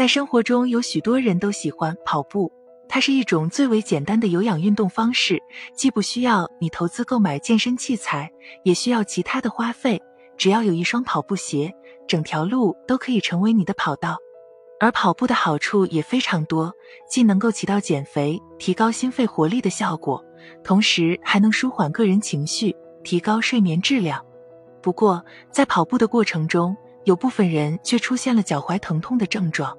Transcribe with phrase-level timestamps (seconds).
[0.00, 2.50] 在生活中，有许多人都喜欢跑步，
[2.88, 5.38] 它是一种最为简单的有氧运动方式，
[5.74, 8.32] 既不需要你投资购买健身器材，
[8.64, 10.00] 也需要其他的花费。
[10.38, 11.70] 只要有一双跑步鞋，
[12.08, 14.16] 整条路都可以成为你的跑道。
[14.80, 16.72] 而跑步的好处也非常多，
[17.06, 20.24] 既能够起到减肥、提高心肺活力的效果，
[20.64, 22.74] 同时还能舒缓个人情绪，
[23.04, 24.24] 提高睡眠质量。
[24.80, 26.74] 不过，在跑步的过程中，
[27.04, 29.76] 有部分人却出现了脚踝疼痛的症状。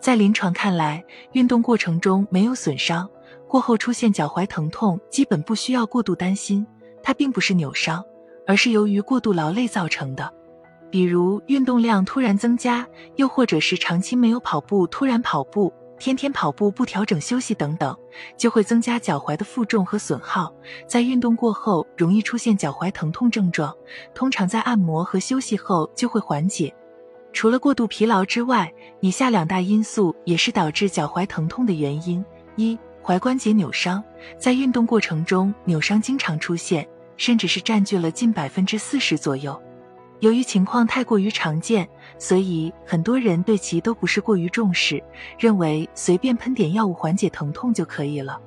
[0.00, 3.08] 在临床看来，运动过程中没有损伤，
[3.48, 6.66] 过后出现脚踝疼痛，基本不需要过度担心，
[7.02, 8.04] 它并不是扭伤。
[8.46, 10.30] 而是由于过度劳累造成的，
[10.90, 12.86] 比如运动量突然增加，
[13.16, 17.96] 又或者是长期没有跑步，突然跑步，天天跑步不调整休息等等，
[18.36, 20.52] 就会增加脚踝的负重和损耗，
[20.86, 23.74] 在运动过后容易出现脚踝疼痛症状，
[24.14, 26.74] 通常在按摩和休息后就会缓解。
[27.34, 32.24] 除了过度疲劳之外，以下两大因素也是导致脚踝疼痛的原因：
[32.56, 34.02] 一、踝关节扭伤，
[34.38, 36.88] 在运动过程中扭伤经常出现。
[37.16, 39.56] 甚至是占据了近百分之四十左右。
[40.18, 45.00] 由于情况太过于常见，所以很多人对其都不是过于重视，
[45.38, 48.40] 认为随便喷点药物缓解疼痛就可以了。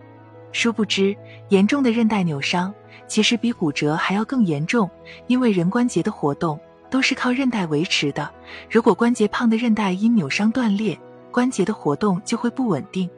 [0.52, 1.16] 殊不知，
[1.48, 2.74] 严重的韧带扭伤
[3.08, 4.90] 其实比骨折还要更严重，
[5.28, 8.30] 因为人关节的活动都是靠韧带维持的。
[8.70, 10.98] 如果关节胖的韧带因扭伤断裂，
[11.32, 13.10] 关节的活动就会不稳定。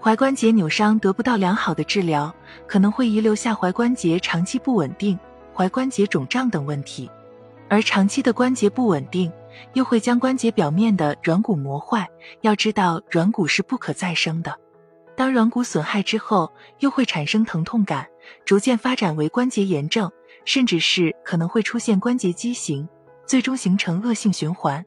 [0.00, 2.34] 踝关节扭伤得不到良好的治疗，
[2.66, 5.18] 可能会遗留下踝关节长期不稳定、
[5.54, 7.10] 踝关节肿胀等问题，
[7.68, 9.30] 而长期的关节不稳定
[9.74, 12.08] 又会将关节表面的软骨磨坏。
[12.40, 14.56] 要知道，软骨是不可再生的，
[15.14, 18.06] 当软骨损害之后，又会产生疼痛感，
[18.46, 20.10] 逐渐发展为关节炎症，
[20.46, 22.88] 甚至是可能会出现关节畸形，
[23.30, 24.84] 最终形成恶性循环。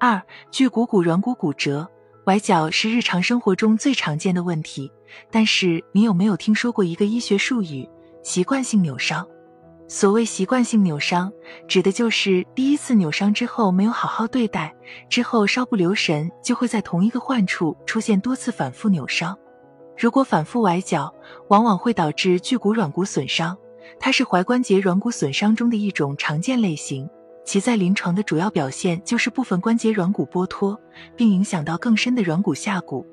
[0.00, 0.20] 二、
[0.50, 1.88] 距股骨软骨骨折。
[2.24, 4.90] 崴脚是日常生活中最常见的问题，
[5.30, 7.88] 但是你有没有听说过一个医学术语——
[8.24, 9.24] 习惯性扭伤？
[9.86, 11.32] 所谓习惯性扭伤，
[11.68, 14.74] 指的就是第一次扭伤之后没有好好对待，
[15.08, 19.38] 之后稍不留神就会在同一个患处出现多次反复扭伤。
[19.96, 21.14] 如果反复崴脚，
[21.50, 23.56] 往往会导致距骨软骨损伤，
[24.00, 27.08] 它是踝关节软骨损伤中的一种常见类型。
[27.46, 30.78] 其在临床的主要表现就是部分关节软骨剥脱，
[31.14, 33.06] 并影响到更深的软骨下骨。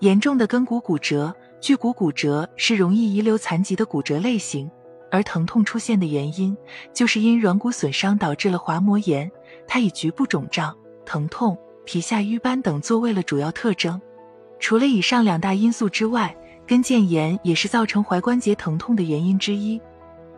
[0.00, 4.70] 严重的根骨骨折、距骨骨折是容易遗留残疾的骨折类型，
[5.10, 6.56] 而疼痛出现的原因
[6.94, 9.30] 就是因软骨损伤导致了滑膜炎，
[9.68, 10.74] 它以局部肿胀、
[11.04, 14.00] 疼痛、皮下瘀斑等作为了主要特征。
[14.58, 16.34] 除了以上两大因素之外，
[16.66, 19.78] 跟腱炎也是造成踝关节疼痛的原因之一。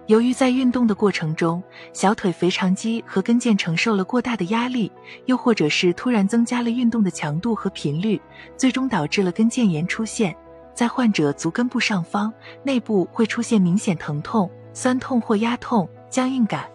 [0.07, 1.61] 由于在运动的过程中，
[1.93, 4.91] 小腿腓肠肌和跟腱承受了过大的压力，
[5.25, 8.21] 又或者是突然增加了运动的强度和频率，
[8.57, 10.35] 最终导致了跟腱炎出现。
[10.75, 16.69] 在患者足根部上方内部会出现明显疼痛、酸痛或压痛、僵硬感。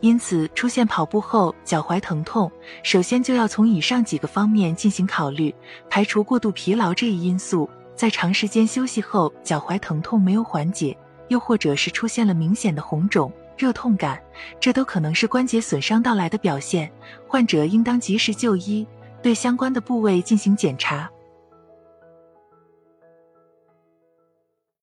[0.00, 2.48] 因此，出现跑步后脚踝疼痛，
[2.84, 5.52] 首先就要从以上几个方面进行考虑，
[5.90, 7.68] 排除过度疲劳这一因素。
[7.96, 10.96] 在长时间休息后，脚踝疼痛没有缓解。
[11.28, 14.20] 又或者是出现了明显的红肿、热痛感，
[14.58, 16.90] 这都可能是关节损伤到来的表现。
[17.26, 18.86] 患者应当及时就医，
[19.22, 21.10] 对相关的部位进行检查。